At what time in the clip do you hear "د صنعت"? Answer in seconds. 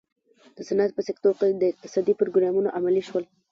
0.55-0.91